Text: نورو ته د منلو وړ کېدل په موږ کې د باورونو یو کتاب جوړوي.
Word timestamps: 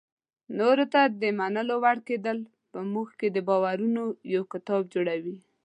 نورو 0.59 0.85
ته 0.93 1.01
د 1.21 1.23
منلو 1.39 1.75
وړ 1.83 1.97
کېدل 2.09 2.37
په 2.71 2.79
موږ 2.91 3.09
کې 3.19 3.27
د 3.31 3.37
باورونو 3.47 4.03
یو 4.33 4.43
کتاب 4.53 4.81
جوړوي. 4.93 5.37